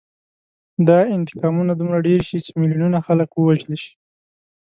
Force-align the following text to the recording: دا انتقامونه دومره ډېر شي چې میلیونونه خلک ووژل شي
دا 0.87 0.97
انتقامونه 1.17 1.71
دومره 1.79 1.99
ډېر 2.07 2.21
شي 2.27 2.37
چې 2.45 2.51
میلیونونه 2.61 2.99
خلک 3.07 3.29
ووژل 3.33 3.73
شي 3.83 3.93